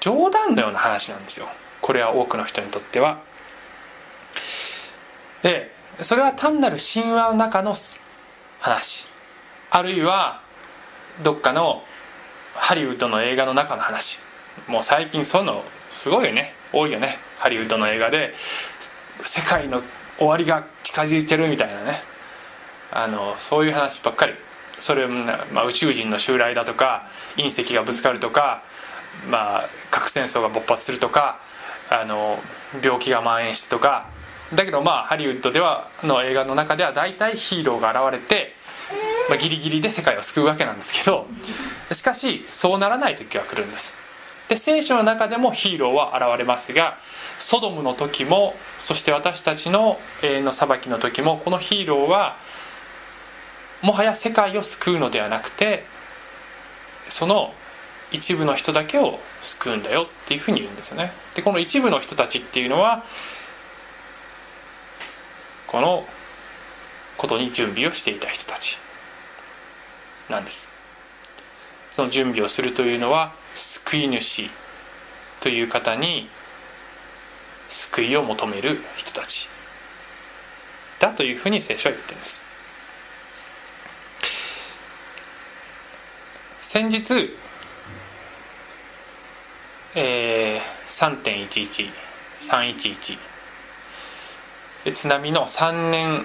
[0.00, 1.46] 冗談のような話なんですよ。
[1.90, 3.18] これは多くの人にとっては。
[5.42, 5.72] で
[6.02, 7.74] それは単なる神話の中の
[8.60, 9.08] 話。
[9.70, 10.40] あるいは
[11.24, 11.82] どっかの
[12.54, 14.20] ハリウッドの映画の中の話。
[14.68, 16.52] もう最近そういうのすごいよね。
[16.72, 17.18] 多いよね。
[17.40, 18.34] ハリウッドの映画で
[19.24, 19.82] 世界の
[20.16, 22.02] 終わりが近づいてるみたいなね。
[22.92, 24.34] あのそういう話ばっかり。
[24.78, 28.62] それ、まあ、宇宙人の襲来だとか隕石がぶつかるとか、
[29.28, 31.40] まあ、核戦争が勃発するとか
[31.90, 32.38] あの
[32.82, 34.08] 病気が蔓延してとか
[34.54, 38.54] だけどまあハリウッドではの映画の中では大体ヒーローが現れて、
[39.28, 41.26] まあ、ギリギリで世界を救うわけなんですけど
[41.92, 43.96] しかしそうならない時は来るんです。
[44.48, 46.98] で聖書の中でもヒーローは現れますが
[47.38, 52.36] ソドムの時もそして私たちの永遠の裁きの時もこのヒーローは
[53.82, 55.84] もはや世界を救うのではなくて
[57.08, 57.54] その
[58.12, 61.12] 一部の人だけを救うんだよっていうふうに言うんですよね。
[61.34, 63.04] でこの一部の人たちっていうのは
[65.66, 66.04] この
[67.16, 68.78] ことに準備をしていた人たち
[70.28, 70.68] なんです。
[71.92, 74.48] その準備をするというのは救い主
[75.40, 76.28] という方に
[77.68, 79.48] 救いを求める人たち
[80.98, 82.40] だというふうに聖書は言ってるんです。
[86.62, 87.34] 先日、
[89.94, 90.60] えー、
[92.40, 93.18] 3.11311
[94.92, 96.24] 津波の3年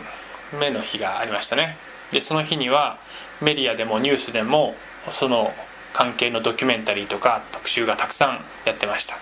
[0.59, 1.75] 目の日がありましたね。
[2.11, 2.97] でその日には
[3.41, 4.75] メディアでもニュースでも
[5.11, 5.51] その
[5.93, 9.15] 関係のドキュメンタリーとか特集がたくさんやってました。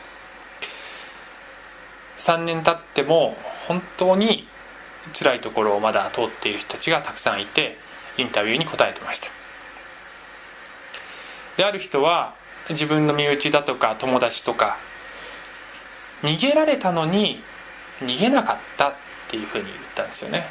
[2.19, 3.35] 3年経っても
[3.67, 4.47] 本当に
[5.13, 7.77] 辛いところをまだ通っている人たちがたくさんいて
[8.17, 9.27] インタビューに答えてました。
[11.57, 12.35] である人は
[12.69, 14.77] 自分の身内だとか友達とか
[16.21, 17.41] 逃げられたのに
[17.99, 18.93] 逃げなかったっ
[19.29, 20.45] ていうふうに言ったんですよね。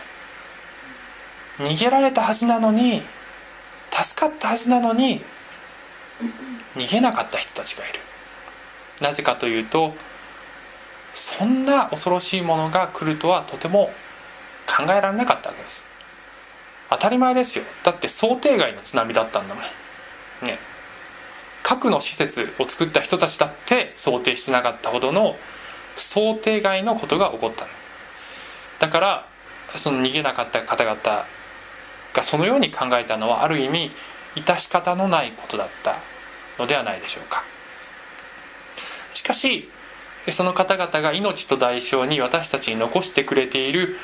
[1.59, 3.03] 逃げられたはずなのに
[3.91, 5.23] 助かったはずなのに
[6.77, 7.99] 逃げなかった人たちがいる。
[9.01, 9.95] なぜかというと
[11.15, 13.91] そんな恐ろしいものが来るとはとても
[14.67, 15.87] 考えられなかったわけです。
[16.91, 17.65] 当たり前ですよ。
[17.85, 19.65] だって想定外の津波だったんだもん。
[20.47, 20.59] ね。
[21.63, 25.37] 核の施設を作った人たちだって想定してなかったほどの
[25.97, 27.67] 想定外のことが起こった
[28.81, 29.29] だから
[29.77, 30.97] その逃げなかった方々
[32.15, 33.91] がそのように考えたのはある意味
[34.35, 35.97] 致し方のないことだった
[36.59, 37.43] のではないでしょうか。
[39.15, 39.69] しかし
[40.31, 43.97] その方々が命と代償に私たちに残してくれている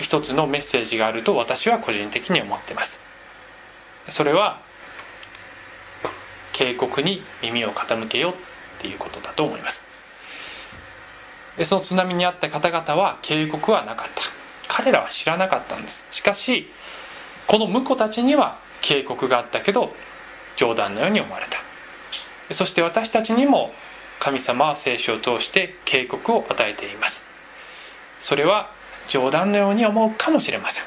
[0.00, 3.00] 一つのメッセージがあると私は個人的に思っています。
[4.08, 4.60] それは
[6.52, 8.36] 警告に耳を傾けようっ
[8.80, 9.82] ていうことだと思います。
[11.56, 14.22] でその津波にあった方々は警告はなかった。
[14.68, 16.02] 彼らは知らなかったんです。
[16.12, 16.66] しかし
[17.46, 19.92] この婿たちには警告があったけど
[20.56, 21.46] 冗談のように思われ
[22.48, 22.54] た。
[22.54, 23.72] そして私たちにも
[24.18, 27.24] 神様は聖書を通して警告を与えています。
[28.20, 28.70] それは
[29.08, 30.84] 冗談のように思うかもしれません。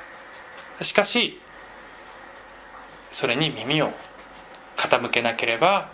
[0.84, 1.40] しかし
[3.12, 3.92] それに耳を
[4.76, 5.90] 傾けなければ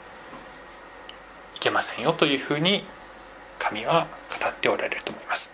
[1.55, 2.86] いけませんよというふうに
[3.59, 4.07] 神は
[4.39, 5.53] 語っておられると思います。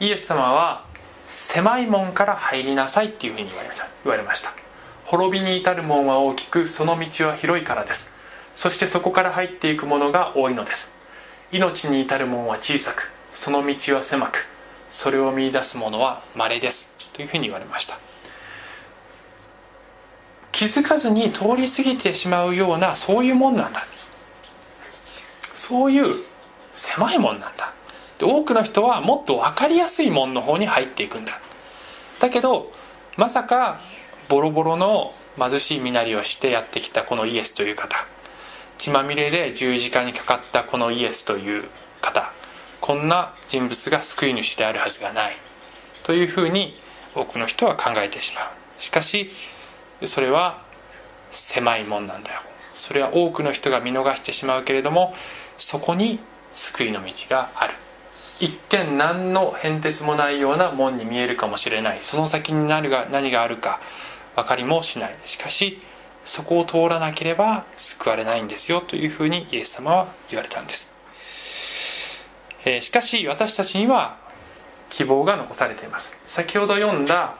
[0.00, 0.84] イエス様は
[1.28, 3.88] 狭い門から入りなさいっていうふうに言われました。
[4.04, 4.52] 言われました。
[5.04, 8.12] 滅びに至る門は大きくその道は広いからです。
[8.54, 10.92] そしてそこから入っていくものが多いのです。
[11.52, 14.46] 命に至る門は小さくその道は狭く
[14.90, 16.92] それを見いだす者は稀です。
[17.12, 18.07] というふうに言われました。
[20.58, 23.86] 気づかずに通り過ぎてしまうようなそういうもんなんだ。
[25.54, 26.24] そういう
[26.72, 27.74] 狭いもんなんだ。
[28.18, 31.38] で多くの人はもっと分かりやすいもんの方に入っていくんだ。
[32.18, 32.72] だけど
[33.16, 33.78] まさか
[34.28, 37.96] ボロボロの貧しい身なりをしてやってきたこのイエスという方。
[38.78, 41.68] 血まみれで十字架にかかったこのイエスという
[42.00, 42.32] 方。
[42.80, 45.36] こんな人物が救い主であるはずがない。
[46.02, 46.76] というふうに
[47.14, 48.44] 多くの人は考えてしまう。
[48.80, 49.30] しかし
[50.06, 50.62] それは
[51.30, 52.40] 狭いもんなんだよ。
[52.74, 55.14] それは多くの人が見逃してしまうけれども
[55.58, 56.20] そこに
[56.54, 57.74] 救いの道がある。
[58.40, 61.98] 一見何の変哲もないような門に見えるかもしれない。
[62.02, 63.80] その先に何が何があるか
[64.36, 65.16] 分かりもしない。
[65.24, 65.82] しかし
[66.24, 68.80] そこを通らなければ救われないんですよ。
[68.80, 70.94] というふうにイエス様は言われたんです、
[72.64, 74.18] えー、しかし私たちには
[74.90, 76.16] 希望が残されています。
[76.26, 77.34] 先ほど読んだ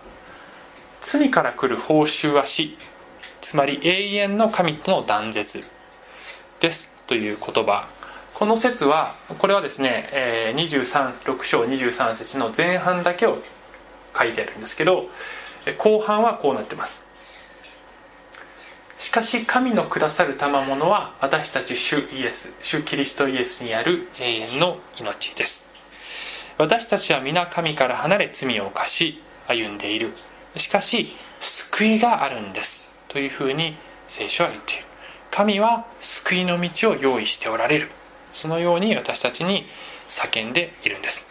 [1.01, 2.77] 罪から来る報酬は死。
[3.41, 5.63] つまり永遠の神との断絶。
[6.61, 7.89] ですという言葉。
[8.35, 13.39] この説はこれはですね、えー、6章23節の前半だけを
[14.17, 15.07] 書いてあるんですけど
[15.77, 17.07] 後半はこうなってます。
[18.99, 25.69] しかし神のくださる賜物は私たち主イエス主キリストイエスにある永遠の命です。
[26.59, 30.13] 私たちは皆神から離れ罪を犯し歩んでいる。
[30.57, 31.09] しかし
[31.41, 33.77] 救いがあるんですというふうに
[34.09, 34.85] 聖書は言っている。
[35.31, 37.91] 神は救いの道を用意しておられる。
[38.33, 39.65] そのように私たちに
[40.09, 41.27] 叫んでいるんです。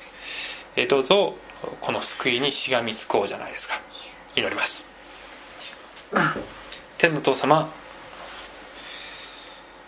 [0.90, 1.36] どうぞ
[1.82, 3.82] この救いにしがみつこうじゃないですか。
[4.36, 4.88] 祈ります。
[6.98, 7.70] 天の父様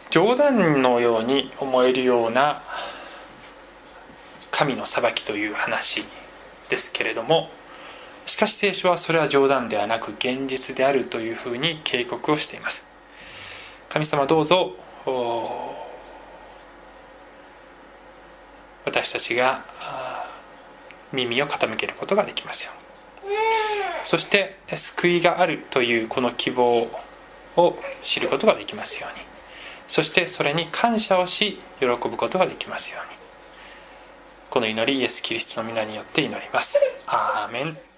[0.09, 2.63] 冗談のように思えるような
[4.51, 6.03] 神の裁きという話
[6.69, 7.49] ですけれども
[8.29, 12.87] しかし聖書はそれは冗談ではなく現実であるというふうに警告をしています。
[13.89, 14.75] 神様どうぞ
[18.85, 19.65] 私たちが
[21.11, 22.71] 耳を傾けることができますよ
[24.03, 26.87] そして救いがあるというこの希望
[27.57, 29.25] を知ることができますように。
[29.87, 33.17] そしてそれに感謝をし喜ぶことができますように。
[34.51, 36.77] この祈りイエス・キリストの皆によって祈ります。
[37.07, 37.88] アーメン。